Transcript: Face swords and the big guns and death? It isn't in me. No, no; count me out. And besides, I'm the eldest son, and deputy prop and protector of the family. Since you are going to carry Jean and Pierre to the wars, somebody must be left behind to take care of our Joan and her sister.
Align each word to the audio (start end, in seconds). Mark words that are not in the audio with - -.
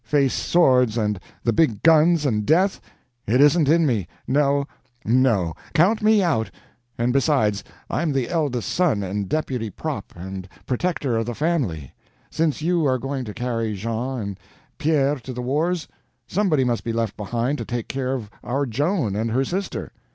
Face 0.03 0.33
swords 0.33 0.97
and 0.97 1.19
the 1.43 1.53
big 1.53 1.83
guns 1.83 2.25
and 2.25 2.43
death? 2.43 2.81
It 3.27 3.39
isn't 3.39 3.69
in 3.69 3.85
me. 3.85 4.07
No, 4.27 4.65
no; 5.05 5.53
count 5.75 6.01
me 6.01 6.23
out. 6.23 6.49
And 6.97 7.13
besides, 7.13 7.63
I'm 7.87 8.11
the 8.11 8.27
eldest 8.27 8.67
son, 8.73 9.03
and 9.03 9.29
deputy 9.29 9.69
prop 9.69 10.11
and 10.15 10.49
protector 10.65 11.17
of 11.17 11.27
the 11.27 11.35
family. 11.35 11.93
Since 12.31 12.63
you 12.63 12.83
are 12.87 12.97
going 12.97 13.25
to 13.25 13.33
carry 13.35 13.75
Jean 13.75 14.19
and 14.19 14.39
Pierre 14.79 15.17
to 15.17 15.33
the 15.33 15.39
wars, 15.43 15.87
somebody 16.25 16.63
must 16.63 16.83
be 16.83 16.93
left 16.93 17.15
behind 17.15 17.59
to 17.59 17.65
take 17.65 17.87
care 17.87 18.13
of 18.13 18.27
our 18.43 18.65
Joan 18.65 19.15
and 19.15 19.29
her 19.29 19.45
sister. 19.45 19.91